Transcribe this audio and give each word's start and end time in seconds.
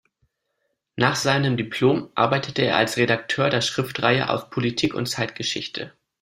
Nach 0.95 1.15
seinem 1.15 1.57
Diplom 1.57 2.09
arbeitete 2.15 2.63
er 2.63 2.77
als 2.77 2.97
Redakteur 2.97 3.51
der 3.51 3.61
Schriftenreihe 3.61 4.31
"Aus 4.31 4.49
Politik 4.49 4.95
und 4.95 5.05
Zeitgeschichte". 5.05 5.93